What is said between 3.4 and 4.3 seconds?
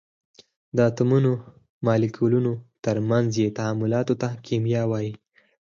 یې تعاملاتو ته